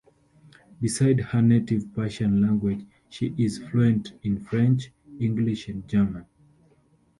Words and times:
Beside 0.81 1.19
her 1.19 1.43
native 1.43 1.93
Persian 1.93 2.41
language 2.41 2.83
she 3.07 3.35
is 3.37 3.59
fluent 3.59 4.13
in 4.23 4.39
French, 4.43 4.91
English 5.19 5.67
and 5.67 5.87
German. 5.87 6.25